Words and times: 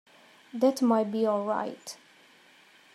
That 0.51 0.81
might 0.81 1.11
be 1.11 1.27
all 1.27 1.45
right. 1.45 1.95